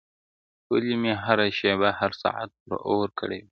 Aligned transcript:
o 0.03 0.03
ولي 0.73 0.95
مي 1.01 1.11
هره 1.23 1.47
شېبه 1.59 1.89
هر 1.99 2.11
ساعت 2.21 2.49
پر 2.63 2.75
اور 2.89 3.07
کړوې. 3.19 3.41